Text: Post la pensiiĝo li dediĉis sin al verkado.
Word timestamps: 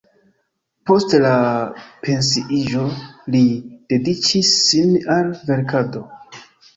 Post 0.89 1.11
la 1.23 1.33
pensiiĝo 2.07 2.85
li 3.35 3.41
dediĉis 3.93 4.49
sin 4.71 4.97
al 5.17 5.29
verkado. 5.51 6.03